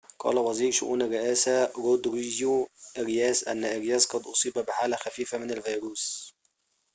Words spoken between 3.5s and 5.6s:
أرياس قد أصيب بحالة خفيفة من